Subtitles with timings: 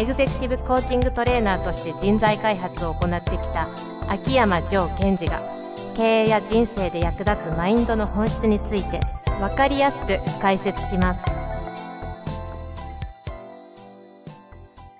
[0.00, 3.68] エグゼクティブコーチングトレーナーとして人材開発を行ってきた
[4.08, 5.42] 秋山城賢治が
[5.94, 9.00] 経営や人生で役立つマインドの本質について
[9.40, 11.22] 分かりやすく解説します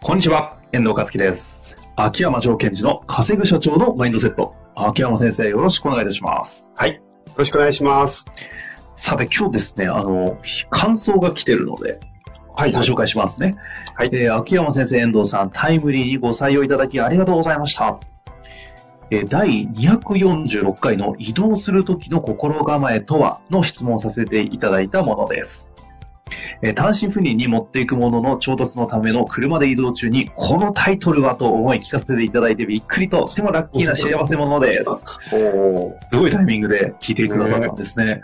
[0.03, 1.77] こんにちは、遠藤和樹です。
[1.97, 4.55] 秋山城賢治の稼ぐ社長のマインドセット。
[4.75, 6.69] 秋山先生、よろしくお願いいたします。
[6.77, 6.97] はい。
[6.97, 7.01] よ
[7.39, 8.27] ろしくお願いします。
[8.97, 10.37] さて、今日ですね、あの、
[10.69, 12.01] 感想が来てるので、
[12.61, 12.73] はい。
[12.73, 13.57] ご紹介しますね。
[13.95, 17.99] はいえー秋山先生、遠藤さん、タイムリーにご採用いただきありがとうございました。
[19.11, 25.71] えー第246回の移動する時の心構えとはの質問をさせていただいたものです。
[26.61, 34.85] えー単身赴任に持っていくものの調達のための車で移動中に、このタイトルはと思い聞かせていただいてびっくりと、とてもラッキーな幸せ者です。
[36.11, 38.21] すごいタイミングで聞いてくださったんですね。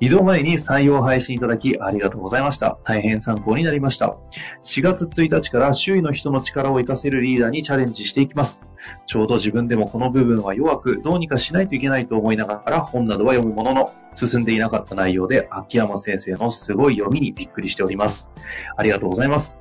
[0.00, 2.78] 移動前に採用配信いただきありがとうございました。
[2.84, 4.16] 大変参考になりました。
[4.64, 8.64] 4月1日から周囲の人の力を活かせるリーダーにチャレンジしていきます。
[9.06, 18.30] ちょうど自分でもこの部分は弱く、どうにかしないといけないと思いながら本などは読むものの、進んでいなかった内容で秋山先生のすごい読みにびっくりしております。
[18.76, 19.58] ありがとうございます。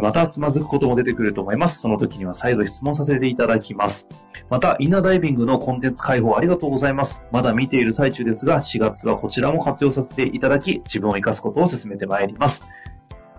[0.00, 1.80] またつまずくことも出てくると思います。
[1.80, 4.06] その時には再度質問させていただきます。
[4.50, 7.22] また、インナーダイビングのコンテンツ開放ありがとうございます。
[7.30, 12.66] まだ見ている最中ですが、4月はこちらも活用させていただき、自分を活かすことを進めてまいります。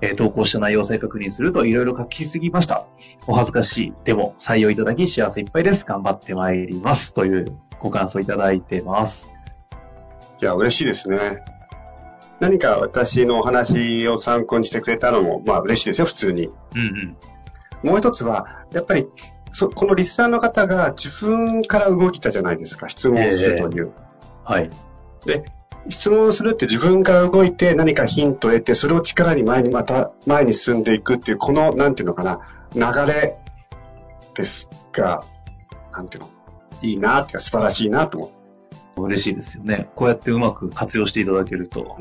[0.01, 2.85] えー投稿した内容を再確認するといろいろ書きすぎました。
[3.27, 3.93] お恥ずかしい。
[4.03, 5.85] でも、採用いただき幸せいっぱいです。
[5.85, 7.13] 頑張ってまいります。
[7.13, 7.45] という
[7.79, 9.29] ご感想いただいてます。
[10.41, 11.43] いや、嬉しいですね。
[12.39, 16.47] 何か私のお話を参考にしてくれたのも、まあ嬉しいですよ、普通に。
[16.47, 17.17] うん
[17.83, 17.89] うん。
[17.89, 19.07] もう一つは、やっぱり、
[19.53, 23.91] そこのリスナーの方が自分から動いたじゃないですか、質問をするという。
[24.43, 24.69] はい。
[25.25, 25.45] で、
[25.89, 32.41] 質問をするって自分から動いて何かヒントを得て、それを力に前にまた前に進んでいくっていう、この、なんていうのかな、
[32.73, 33.37] 流れ
[34.33, 35.23] ですが、
[35.93, 36.29] なんていうの、
[36.81, 39.03] いいなって素晴らしいなと思う。
[39.03, 39.89] 嬉しいですよね。
[39.95, 41.97] こうやってうまく活用していただけると。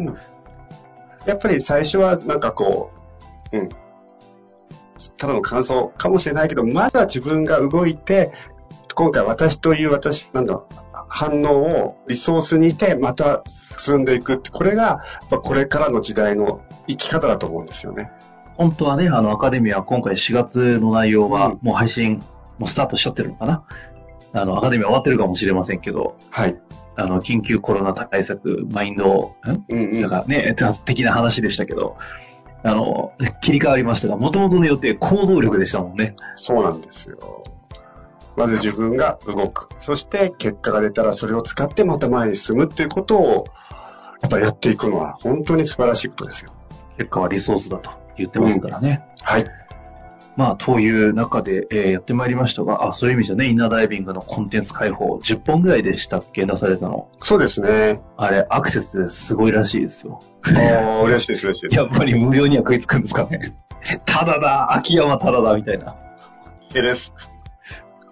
[1.26, 2.90] やっぱり最初はなんかこ
[3.52, 3.68] う、うん。
[5.16, 8.32] ただの感想かもしれないけど、まずは自分が動いて、
[8.94, 10.62] 今回私という私、なんだ、
[11.08, 15.00] 反応をリソースにして、また進んでいくって、これが、
[15.42, 18.10] これからの時代の生き方だと思うんですよね。
[18.56, 22.20] 本当はね、あの、アカデミア、今回4月の内容はうん、もう配信、
[22.58, 23.64] もうスタートしちゃってるのかな
[24.32, 26.56] あの、アカデミア終わってるかもしれませんけど、はい。
[26.96, 29.64] あの、緊急コロナ対策、マインド、ん？
[29.68, 30.00] うんうん。
[30.00, 30.54] なんかね、
[30.84, 31.96] 的な話でしたけど、
[32.62, 36.14] あの、切り替わりましたが、元々の予定、行動力でしたもんね。
[36.34, 37.44] そうなんですよ。
[38.36, 39.68] まず自分が動く。
[39.78, 43.44] そして結果が出たらそれを使ってまた前に進むっていうことを、
[44.22, 46.52] やっぱりやっていくのは本当に素晴らしいことですよ。
[46.96, 49.04] 結果はリソースだと言ってますからね。
[49.22, 49.44] はい。
[50.36, 57.08] まあ、という中で、えーやってまいりましたが、あ、そういう意味じゃね、インナーダイビングのコンテンツ開放、10本ぐらいでしたっけ出されたの。
[57.20, 58.00] そうですね。
[58.16, 60.20] あれ、アクセスすごいらしいですよ。
[60.42, 61.76] ああ、嬉しいです、嬉しいです。
[61.76, 63.54] やっぱり無料には食いつくんですかね。
[64.06, 65.94] ただだ、秋山ただだ、みたいな。
[66.74, 67.14] いいです。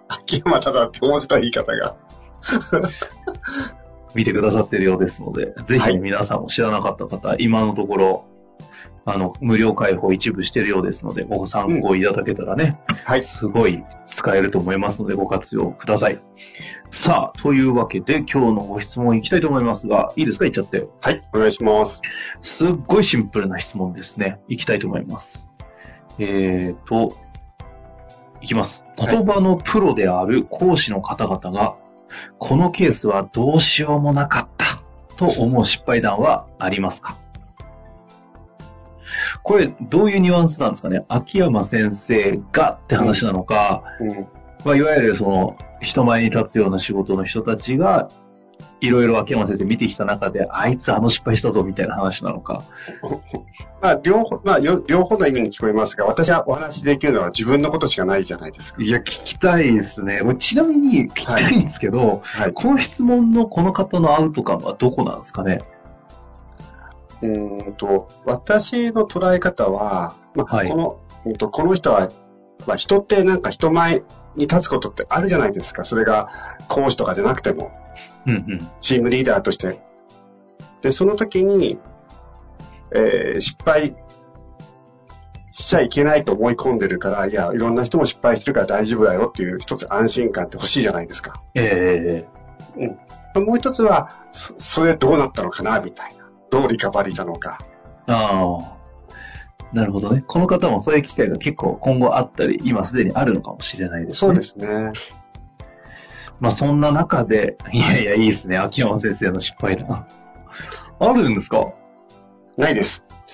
[0.07, 1.97] 秋山ただって面白い言い方が。
[4.15, 8.25] 見てくださってるようですので、ぜひはい皆さんも知らなかった方、今のところ、
[9.05, 13.23] あの、無料開放一部してるようですので、ご参考いただけたらね、はい。
[13.23, 16.19] すごい使えると思いますので、ご活用ください。
[16.89, 20.45] さあ、というわけで、今日のご質問いきたいと思いますが、いいですか？
[20.45, 20.87] 言っちゃって。
[21.01, 22.01] はい、お願いします。
[22.41, 24.39] すっごいシンプルな質問ですね。
[24.47, 25.49] いきたいと思います。
[26.19, 27.13] えーと、
[28.41, 28.83] いきます。
[28.97, 31.75] 言葉のプロである講師の方々が、
[32.37, 34.81] このケースはどうしようもなかった
[35.17, 37.17] と思う失敗談はありますか？
[39.43, 41.03] これ、どういうニュアンスなんですかね？
[41.09, 44.27] 秋山先生がって話なのか、うん。
[44.65, 48.07] まあ、いわゆるその、人前に立つような仕事の人たちが、
[48.79, 52.63] いろいろ秋山先生見てきた中で、あいつあの失敗したぞみたいな話なのか。
[53.81, 58.81] まあ、両方、まあ、よ両方の意味に聞こえますが、私はお話しできるのは自分のことしかないじゃないですか。
[58.81, 60.21] いや、聞きたいですね。
[60.37, 62.53] ちなみに聞きたいんですけど、はい。
[62.53, 65.59] この質問のこの方のアウトカムはどこなんですかね？
[67.23, 72.09] うーんと、私の捉え方は、まあ、はいこの、うんと、この人は、
[72.67, 74.03] まあ人ってなんか人前
[74.35, 75.83] に立つことってあるじゃないですか。
[75.83, 77.71] それが講師とかじゃなくても、
[78.25, 78.67] うんうん。
[78.79, 79.81] チームリーダーとして。
[80.81, 81.79] で、その時に、
[82.93, 83.95] えー失敗
[85.51, 91.41] しちゃいけないと思い込んでるから、いや、いろんな人も失敗してるから大丈夫だよっていう一つ安心感って欲しいじゃないですか。
[91.53, 92.25] え
[92.75, 92.89] え
[93.39, 96.22] もう一つは、そそれどうなったのかな、みたいな。
[96.53, 97.57] どうリカバリーしたのか。
[98.07, 98.77] ああ。
[99.73, 100.23] なるほどね。
[100.27, 104.15] この方もそういう機会が結構今後あったり、今すでにあるのかもしれないですね。
[104.15, 104.41] そうで。
[104.43, 104.91] すね。
[106.39, 108.57] まあそんな中で、いやいや、いいですね。
[108.59, 110.05] 秋山先生の失敗談。
[110.99, 111.73] あるんですか？
[112.55, 113.03] ないです。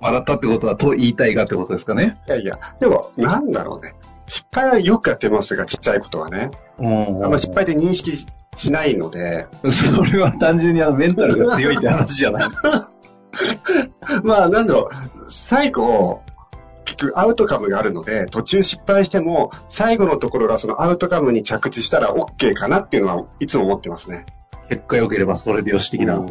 [0.00, 2.18] 笑ったってことは、と言いたいがってことですかね？
[2.28, 3.94] いやいや、でも、なんだろうね。
[4.26, 6.50] 失敗はよくやってますが、ちっちゃいことはね。
[6.78, 8.10] うんあんま失敗で認識
[8.56, 12.48] しないので、それは単純にあのメンタルが強いって話じゃない。
[14.24, 16.22] まあ、なんだろう、最後、
[16.84, 24.24] 結局アウトカムがあるので、途中失敗しても、最後のところがそのアウトカムに着地したら OK かなっていうのはいつも思ってますね。
[24.68, 26.14] 結果良ければそれでよし的な。
[26.16, 26.26] うん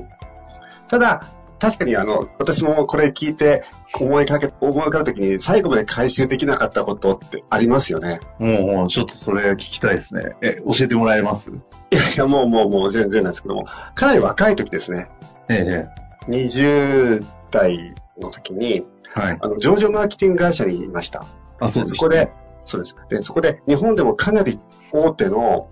[0.87, 1.21] ただ、
[1.65, 3.63] 確かにあの、私もこれ聞いて
[3.99, 8.19] 思いかけ、思い浮かべた時に最後まで回収できなかったことってありますよね。
[8.37, 10.35] もう、ちょっとそれ聞きたいですね。
[10.41, 11.49] え、教えてもらえます？
[11.49, 11.53] い
[11.95, 13.65] やいや、もうもうもう全然なんですけども、
[13.95, 15.07] かなり若い時ですね。
[15.49, 15.87] え
[16.27, 19.37] え、20代の時に、はい。
[19.39, 21.25] あの、上場マーケティング会社にいました。
[21.59, 22.31] あ、そうです、そこで、
[22.65, 22.95] そうです。
[23.09, 24.59] で、そこで日本でもかなり
[24.91, 25.69] 大手の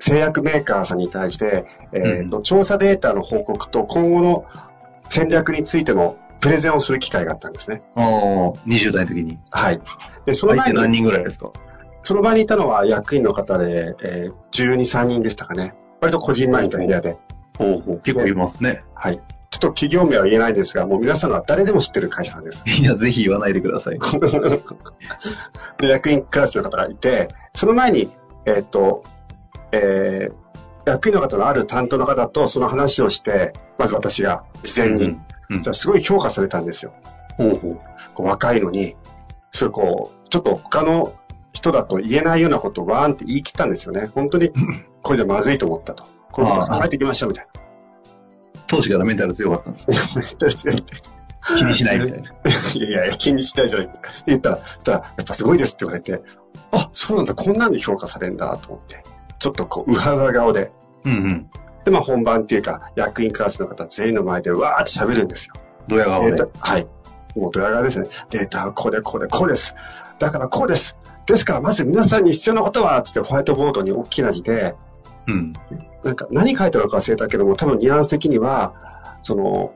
[0.00, 4.44] 製薬メーカーさんに対して、えーと調査データの報告と今後の
[5.10, 7.82] 戦略についてのプレゼンをする機会があったんですね。
[7.96, 8.04] ああ、
[8.66, 9.38] 20代の時に。
[9.50, 9.80] はい。
[10.24, 11.50] で、その前に、何人ぐらいですか？
[12.04, 15.74] その場にいたのは役員の方で、えー12、3人でしたかね。
[16.00, 17.18] 割と個人前の部屋で。
[17.58, 18.00] ほうほう。
[18.00, 18.84] 結構いますね。
[18.94, 19.20] はい。
[19.50, 22.62] ちょっと企業名は言えないんですが、もう皆さんが誰でも知ってる会社なんです。
[22.68, 23.98] いや、ぜひ言わないでください。
[25.80, 28.08] で、役員クラスの方がいて、その前に、
[28.46, 29.02] えっ、と、
[29.72, 30.32] えー
[30.88, 36.92] 役員の方のある担当の方とその話をして、まず私が事前に、うんうんじゃあすごい評価されたんですよ。
[37.38, 37.80] ほうほう。
[38.14, 38.96] こう若いのに、
[39.50, 41.14] そういうこう、ちょっと他の
[41.54, 44.10] 人だと言えないようなことをわーんって言い切ったんですよね。
[44.14, 44.52] 本当に、
[45.02, 46.04] これじゃまずいと思ったと。
[46.32, 47.46] こういうこと考えていきましょうみたい
[48.66, 49.78] 当時からメンタル強かったんで
[50.50, 50.66] す。
[50.66, 50.74] な。
[51.56, 52.28] 気にしないみたいな。
[52.28, 53.90] いやいやいや、気にしないじゃない。
[54.26, 56.22] 言ったら、たら、やっぱすごいですって言われて、
[56.72, 59.02] あ、そうなんだ、こんなんで評価されるんだと思って、
[59.38, 60.72] ちょっとこう、うはうは顔で、
[61.04, 61.50] うんうん。
[61.84, 65.54] で、まあ本番っていうか、役員クラスの方全員の前でわーって喋るんですよ。
[65.88, 66.32] ドヤ顔で？
[66.32, 66.46] デー。
[66.46, 66.86] タ、はい。
[67.36, 68.06] もうドヤ顔ですね。
[68.30, 69.74] データはこうでこうでこうです。
[70.18, 70.96] だからこうです。
[71.26, 74.74] ですからまず皆さんに必要なことは、つってホワイトボードに大きな字で、
[75.26, 75.52] うん。
[76.04, 78.74] なんか何書いてあるのか忘れたけども、多分ニュアンス的には、
[79.22, 79.74] その、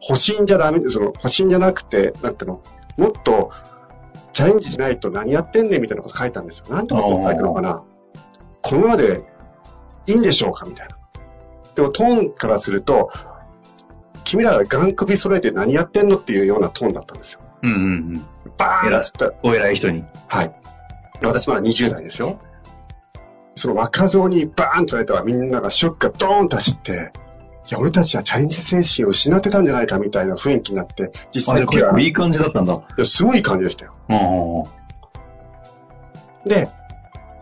[0.00, 2.62] 保身じゃダメ、その、保身じゃなくて、なんていうの、
[2.96, 3.50] もっと
[4.32, 6.74] チャレンジしないと何やってんねんみたいなこと書いたんですよ。
[6.74, 7.82] なんとか書いたのかな。
[8.62, 9.24] このままで
[10.08, 10.66] いいんでしょうか？
[10.66, 10.96] みたいな。
[11.74, 13.10] でもトーンからすると、
[14.24, 17.40] 君らガン首揃えて何やってんのっていうようなトーンだったんですよ。
[17.62, 17.84] うんうんう
[18.18, 18.26] ん。
[18.56, 20.04] バーンっつったお偉い人に。
[20.26, 20.54] はい。
[21.22, 22.40] 私まだ20代ですよ。
[23.54, 27.12] その若造にバーンと言われたらみんながショックがドーンと走って、
[27.68, 32.80] いや、俺たちはチャレンジ精神を失ってたんじゃないかみたいな雰囲気になって、実際これは、い結構いい感じだったんだ。
[32.96, 33.94] や、すごい感じでしたよ。
[36.46, 36.68] で、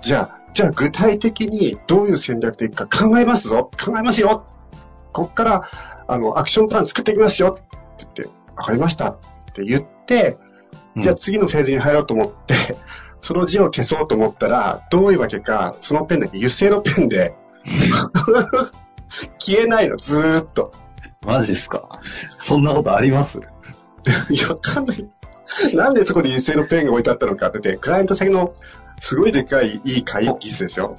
[0.03, 4.47] じゃあ、じゃあ具体的にどういう戦略でいくか考えますぞ考えますよ
[5.13, 8.23] こっから、あの、アクションプラン作っていきますよって言って、
[8.57, 9.19] わかりましたっ
[9.55, 10.39] て言って、
[10.95, 11.03] うん。
[11.03, 12.55] じゃあ次のフェーズに入ろうと思って、
[13.21, 17.35] その字を消そうと思ったら、どういうわけか、そのペンだけ油性のペンで、
[19.39, 20.73] 消えないの、ずーっと。
[21.27, 22.01] マジですか？
[22.41, 23.41] そんなことあります？
[24.31, 25.07] いや、わかんない。
[25.75, 28.55] なんでそこに油性のペンが置いてあったのかってて、クライアント先の
[29.01, 30.97] すごいでかいいい会議室ですよ。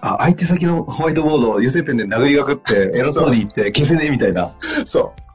[0.00, 4.52] あ、相手先のホワイトボードを油性ペンで殴りがくって、偉そうに言って消せねえみたいな。
[4.84, 5.26] そう。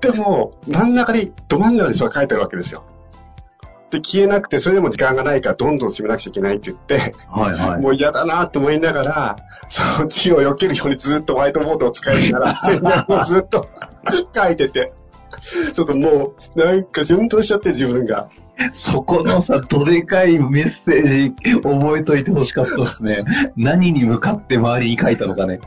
[0.00, 2.84] でも、真ん中に、ど真ん中にそれが書いてあるわけですよ。
[3.90, 7.82] で、消えなくて、それでも時間がないから、どんどん締めなくちゃいけないって言って、はいはい。
[7.82, 9.36] もう嫌だなと思いながら、
[9.68, 13.68] その字を避けるようにずっとホワイトボードを使いながら、 戦略をずっと
[14.34, 14.92] 書いてて、
[15.72, 18.28] ちょっともう、なんか、シュンとしちゃって自分が。
[18.72, 23.24] そこのさ、どでかいメッセージ覚えといてほしかったですね。
[23.56, 25.60] 何に向かって周りに書いたのかね。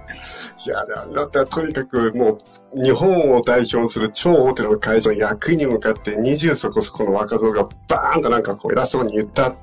[0.66, 2.39] いや、だったらとにかくも
[2.74, 9.56] う、日本を代表する超大手の会社の役員に向かって20そこそこの若造がバーンとなんかこう偉そうに言ったっ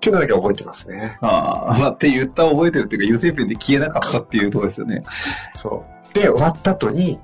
[0.00, 1.18] ていうのだけ覚えてますね。
[1.20, 5.02] ああ、まあ、って言った覚えてるっていうか、油性ペンで消えなかったっていうところですよね。
[5.54, 6.14] そう。
[6.14, 7.20] で、終わった後に、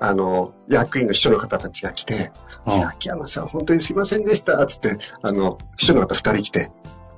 [0.00, 2.30] あの、役員の秘書の方たちが来て、
[2.66, 6.70] いや、秋山さん、本当にすいませんでした、つって、あの、秘書の方二人来て、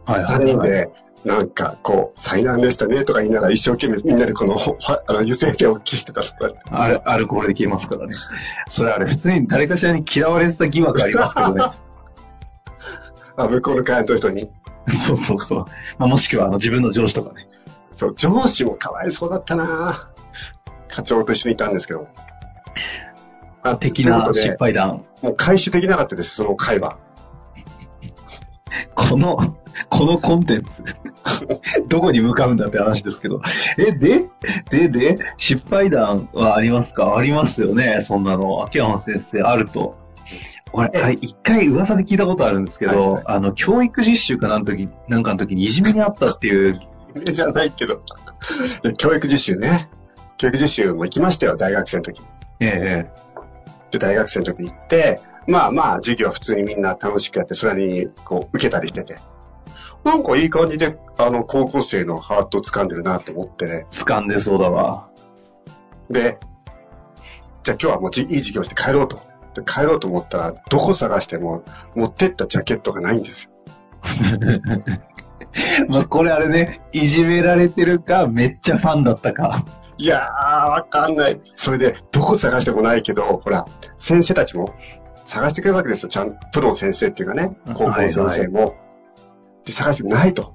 [0.04, 0.90] はいはい、3人で、
[1.24, 6.22] なんか、こう、災難でしたねとか言いながら一生懸命みんなでこの、あの、油性点を消してた。
[6.70, 8.14] あれ、アルコールで消えますからね。
[8.68, 11.64] それあれ、普通に誰かしらに嫌われてた疑惑ありますけどね。
[13.36, 14.50] あ、向こうの会員の人に。
[15.06, 15.64] そうそうそう。
[15.98, 17.48] まあ、もしくは、あの、自分の上司とかね。
[17.92, 20.08] そう、上司もかわいそうだったな
[20.88, 22.08] 課長と一緒にいたんですけど。
[23.62, 25.04] あ、的な失敗談。
[25.22, 26.98] もう回収できなかったです、その会話。
[28.94, 29.56] この、
[29.88, 30.82] このコンテンツ、
[31.88, 33.40] どこに向かうんだって話ですけど。
[33.78, 34.24] え、で、
[34.70, 37.16] で、で、失敗談はありますか？
[37.16, 38.62] ありますよね、そんなの。
[38.64, 39.96] 秋山先生、あると。
[40.72, 46.80] 俺、一回噂で聞いたことあるんですけど、はいはい、あの、教育実習かなん時、なんかの時にいじめにあったっていう。
[47.16, 48.00] 夢 じゃないけど。
[48.96, 49.90] 教育実習ね。
[50.38, 52.22] 教育実習も行きましたよ、大学生の時。
[52.60, 53.10] ええ。
[53.90, 59.16] で、大学生の時行って、まあまあ、授業は普通にみんな楽しくやって、それにこう、受けたりしてて。
[60.04, 63.86] なんかいい感じで、あの、高校生のハートを掴んでるなと思ってね。
[63.90, 65.08] 掴んでそうだわ。
[66.08, 66.38] で、
[67.62, 69.18] じゃあ今日はもういい授業して帰ろうと。
[69.54, 71.64] で帰ろうと思ったら、どこ探しても
[71.94, 73.50] 持ってったジャケットがないんですよ。
[75.88, 79.64] まあこれあれね、いじめられてるか、めっちゃファンだったか。
[80.00, 81.38] いやー、わかんない。
[81.56, 83.66] それで、どこ探してもないけど、ほら、
[83.98, 84.74] 先生たちも
[85.26, 86.08] 探してくれるわけですよ。
[86.08, 88.60] ちゃんプロの先生っていうかね、高校の先生も。
[88.60, 88.74] はいは
[89.64, 90.54] い、で、探してないと。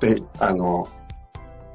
[0.00, 0.86] で、あの、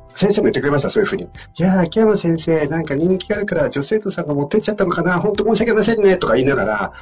[0.10, 1.24] 先生も言ってくれました、そういうふうに。
[1.24, 6.94] いやー、秋山先生、なんか人気があるから女生徒さんが持ってっちゃったのかな、本当申し訳ありませんね、とか言いながら、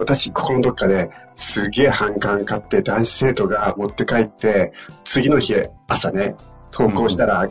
[0.00, 4.72] 私、心のどっかで、すげえ反感買って男子生徒が持って帰って、
[5.04, 5.54] 次の日、
[5.86, 6.34] 朝ね、
[6.72, 7.48] 投稿したら、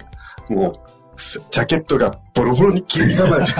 [0.50, 1.01] うん、もう、
[1.52, 3.54] ジャケットがボロボロに切り刻まれて、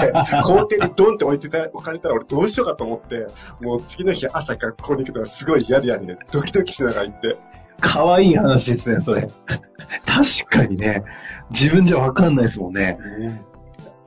[0.44, 3.26] 校庭にドンって置いてた、置かれたら俺どうしようかと思って、
[3.60, 7.36] もう次の日朝学校に行くのがすごい嫌で嫌で、ドキドキしながら行って。
[7.80, 9.28] かわいい話ですね、それ。
[10.06, 11.04] 確かにね、
[11.50, 12.98] 自分じゃわかんないですもんね。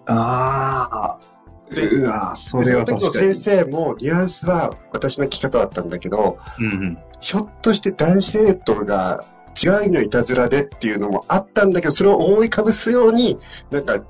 [0.06, 1.36] ああ。
[1.72, 3.02] うわそれは確かに。
[3.02, 13.40] その時の先生もニュアンスは私の聞き方だったんだけど、うんうん、ひょっとして男子生徒が違いのいたずらでっていうのもあったんだけど、それを覆いかぶすように、
[13.72, 14.04] なんか、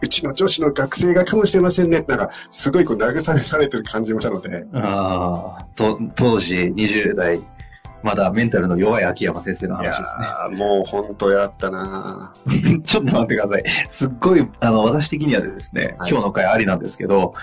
[0.00, 4.64] うちの女子の学生がかもしれませんねって、なんか、すごいこう慰められてる感じもしたので。
[4.74, 7.40] ああ、と、当時20代、
[8.02, 10.00] まだメンタルの弱い秋山先生の話です
[10.50, 10.56] ね。
[10.56, 12.32] もう本当やったな
[12.84, 13.64] ちょっと待ってください。
[13.90, 17.34] すっごい、あの、私的にはですね、はい、今日の回ありなんですけど、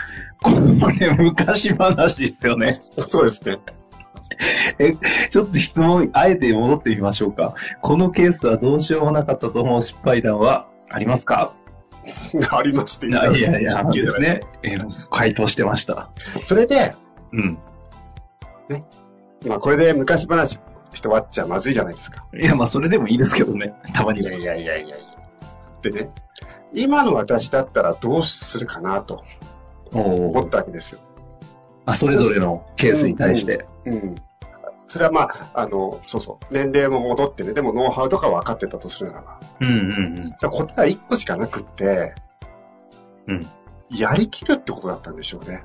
[0.42, 0.52] こ
[0.98, 2.72] れ昔話ですよね。
[2.72, 3.58] そうですね。
[4.80, 4.94] え、
[5.30, 7.54] ちょっと質問、あえて戻ってみましょうか。
[7.82, 11.54] このケースはどうしようもなかったと思う失敗談はありますか？
[12.52, 14.42] ありますって言ったいやいや、ですね。
[14.64, 14.78] え
[15.10, 16.10] 回答してました。
[16.44, 16.94] それで、
[17.32, 17.58] うん。
[18.70, 18.84] ね。
[19.48, 22.26] まあ、これで昔話して終わっちゃまずいじゃないですか。
[22.38, 23.74] いや、まあ、それでもいいですけどね。
[23.94, 24.32] たまには。
[24.32, 24.96] いやいやいやいや
[25.82, 26.10] でね、
[26.74, 29.24] 今の私だったらどうするかなと
[29.94, 31.00] 思ったわけですよ。
[31.86, 33.66] あ、それぞれのケースに対して。
[33.86, 34.16] うん、うん、
[34.88, 39.40] それはまあ、あの、そうそう、年齢も戻ってね、でもノウハウとか分かってたとするならば。
[39.62, 40.32] うんうんうん。
[40.32, 42.14] 答えは1個しかなくって、
[43.28, 43.48] うん。
[43.90, 45.64] やりきるってことだったんでしょうね。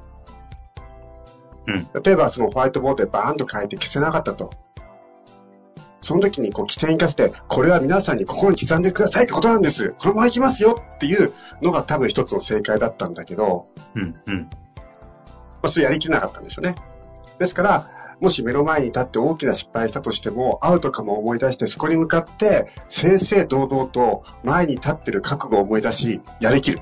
[1.67, 2.03] うん。
[2.03, 4.51] 例えばそのホワイトボードでバーンと書いて消せなかったと。
[6.03, 9.91] その時にこう起点に生かして、これは皆さんに心に刻んでくださいってことなんです。
[9.99, 14.51] このまま行きますよっていうのが多分一つの正解だったんだけど、うんうん。
[15.63, 16.75] まあ、それやりきれなかったんでしょうね。
[17.39, 17.91] ですから、
[18.21, 26.81] もし目の前に立って大きな失敗したとしても、アウトかも思い出して、そこに向かって、正々堂々と前に立ってる覚悟を思い出し、やりきる。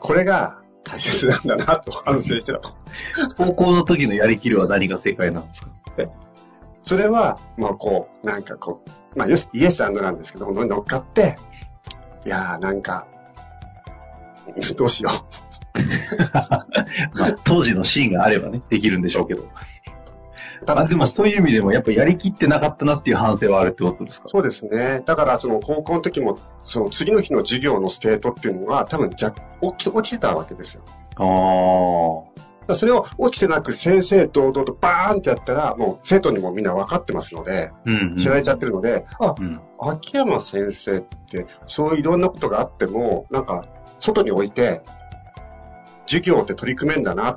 [0.00, 2.60] これが大切なんだなと反省してた。
[3.36, 5.68] 高校の時のやりきるは何が正解なんですか？
[6.82, 8.82] それは、まあこう、なんかこ
[9.14, 11.36] う、まあイエスアンドなんですけど、乗っかって、
[12.26, 13.06] いやーなんか、
[14.76, 15.12] どうしよう。
[17.18, 19.44] まあ、当時のシーンがあればね、できるんでしょうけど。
[20.66, 24.28] ただ、でもそういう意味でも、やっぱやりきってなかったなっていう反省はあるってことですか？
[24.28, 25.02] そうですね。
[25.06, 30.82] だから、その高校の時も、その次の日の授業のステートっていうのは、多分じゃ落ち落ちてたわけですよ。
[31.16, 32.74] ああ。
[32.74, 43.64] それを落ちてなく先生堂々とバーンってやったら、もう生徒にもみんな分かってますので、うんうん、知られちゃってるので、あ、うん、秋山先生って、そういろんなことがあっても、なんか、
[43.98, 44.82] 外に置いて、
[46.10, 47.34] 授業って取り組めんだなっ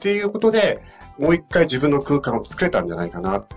[0.00, 0.82] ていうことで、
[1.18, 3.54] もう一回自分の空間を作れたんじゃないかなって、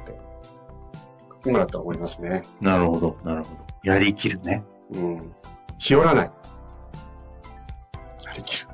[1.45, 2.43] 今だと思いますね。
[2.59, 3.59] なるほど、なるほど。
[3.83, 4.65] やりきるね。
[4.93, 5.33] うん。
[5.77, 6.31] 日和らない。
[8.25, 8.67] やりきる。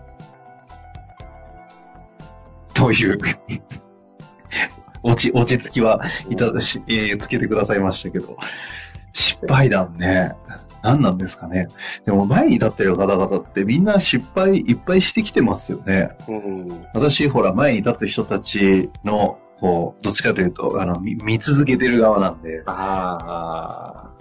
[2.73, 3.19] という
[5.03, 8.38] 落ち、落ち着きは、いただし、えー、つけてくださいましたけど、
[9.13, 10.33] 失敗談ね。
[10.84, 11.70] 何なんですかね。
[12.06, 16.12] でも前に立ってる方々ってみんな失敗いっぱいしてきてますよね。
[16.28, 22.63] うん、私、ほら、前に立つ人たちの、こう、どっちかというと、あの、見見続けてる側なんで。
[22.66, 24.13] ああ。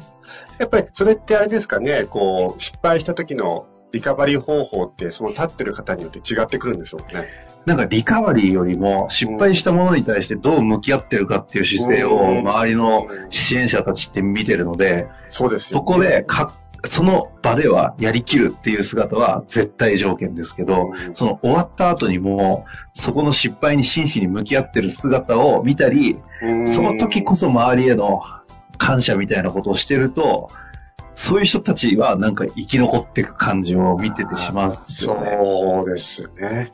[0.59, 7.29] やっぱりそれってあれですかね、こう、失敗した時のリカバリー方法って、その立ってる方によって違ってくるんでしょうね。
[7.67, 16.53] なんかリカバリーよりも失敗したものに対してどう向き合ってるかっていう姿勢を周りの支援者たちって見てるので、そうですよ、ね、そこでか、
[16.85, 26.19] その場ではやりきるっていう姿は絶対条件ですけど、その終わった後にも、そこの失敗に真摯に向き合ってる姿を見たり、
[26.75, 28.23] その時こそ周りへの
[28.79, 30.51] 感謝みたいなことをしてると、
[31.23, 36.73] そういう人たちはなんか生き残っていく感じを見ててしまう、ね、そうですね。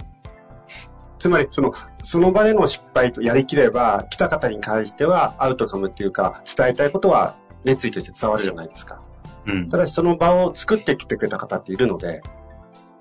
[1.18, 9.02] つまり、その、その場での失敗とやりきれば、来た方に関してはアウトカムっていうか、伝えたいことは熱意として伝わるじゃないですか。
[9.44, 9.68] うん。
[9.68, 12.22] ただし、その場を作ってきてくれた方っているので、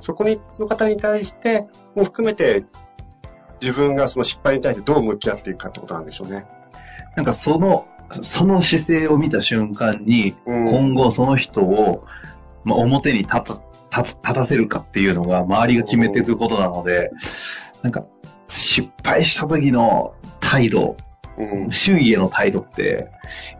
[0.02, 2.66] そこに、の方に対して、も含めて、
[3.62, 6.46] 自分がその失敗に対してどう向き合っていくかってことなんでしょうね。
[7.16, 7.88] なんかその
[8.22, 12.06] その姿勢を見た瞬間に、今後その人を、
[12.64, 13.62] まあ、表に立た
[13.96, 17.12] 立たせるかっていうのが周りが決めていくことなので、
[17.82, 18.06] なんか
[18.48, 20.98] 失敗した時の態度、
[21.72, 23.10] 周囲への態度って、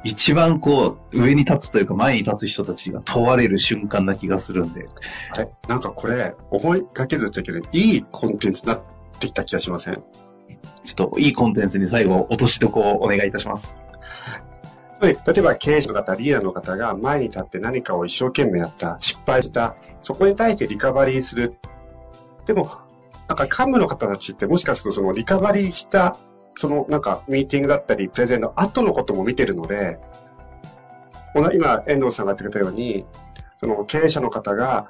[0.04, 4.88] 一番こう、上に立つというか前に立つ人たちが問われる瞬間な気がするんで。
[5.34, 5.50] あれ？
[5.68, 8.82] なんかこれ、思いがけずったけど、いいコンテンツになっ
[9.20, 10.04] てきた気がしません？
[10.84, 13.74] ちょっといいコンテンツに最後落としどこをお願いいたします。
[15.00, 21.60] 例えば経営者の方、リーダーの方が前に立って何かを一生懸命やった、失敗した、そこに対してリカバリーする。
[22.48, 22.70] でも、
[23.28, 26.18] なんか幹部の方たちってもしかするとそのリカバリーした、
[26.56, 30.00] そのなんかミーティングだったり、プレゼンの後のことも見てるので、
[31.54, 33.06] 今、遠藤さんが言ってくれたように、
[33.60, 34.88] その経営者の方が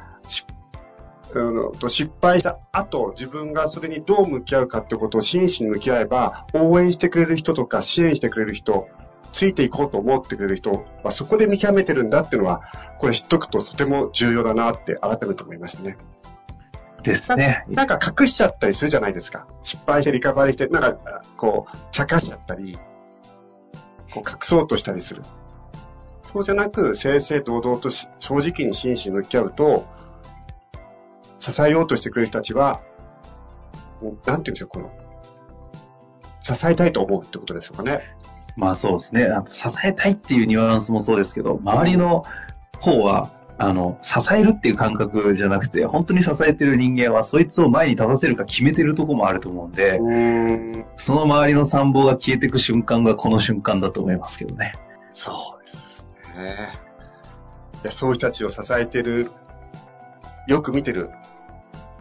[1.89, 8.88] 失敗した後、自分がそれにどう向き合うかってことを真摯に向き合えば、応援してくれる人とか支援してくれる人、
[9.33, 12.61] ついていこうと思ってくれる人はそこで見極めてるんだっていうのは、
[12.99, 15.97] これ知っとくととても重要だなって改めて思いましたね。
[17.03, 17.65] ですね。
[17.69, 19.47] なんか隠しちゃったりするじゃないですか。
[19.63, 22.77] 失敗してリカバリーして、なんかこう、茶化しちゃったり、
[24.13, 25.23] こう隠そうとしたりする。
[26.23, 29.85] そうじゃなく、正々堂々と正直に真摯に向き合うと、
[31.39, 32.81] 支えようとしてくれる人たちは、
[34.25, 34.91] なんていうんですか、この、
[36.41, 38.16] 支えたいと思うってことですよかね。
[38.58, 39.30] まあそうですね。
[39.46, 42.26] 支えたいっていうニュアンスもそうですけど、周りの
[42.80, 54.74] 方は、あの、支えるっていう感覚じゃなくて、本当に支えてる人間は、そいつを前に立たせるか決めてるとこもあると思うんで、んその周りの参謀が消えていく瞬間がこの瞬間だと思いますけどね。
[55.13, 56.70] そうですね。
[57.84, 59.30] いや、そういう人たちを支えてる、
[60.48, 61.12] よく見てる、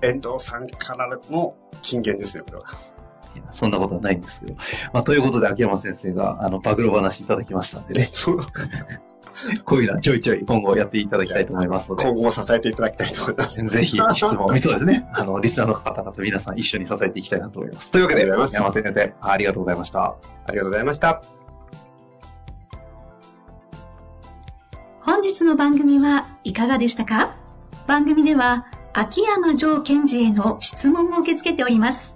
[0.03, 2.96] 遠藤さんからの金言ですよ、これは。
[3.57, 4.55] そんなことはないんですけど。
[4.93, 8.09] まあ、ということで、秋山先生が、あの、暴露話いただきましたんでね。
[9.65, 12.05] こういうのはちょいちょい今後やっていただきたいと思いますので。
[12.09, 13.63] 今後も支えていただきたいと思います。
[13.63, 15.09] ぜひ質問、そうですね。
[15.13, 17.91] あの、リスナーの方々皆さん一緒に支えていきたいなと思います。
[17.91, 20.05] というわけで、山先生、ありがとうございました。
[20.05, 20.17] あ
[20.51, 21.23] りがとうございました。
[25.03, 27.37] 本日の番組はいかがでしたか？
[27.87, 32.16] 番組では、秋山城賢治への質問を受け付けております。